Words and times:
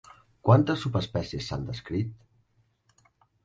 Quantes 0.47 0.81
subespècies 0.85 1.51
s'han 1.51 1.69
descrit? 1.69 3.07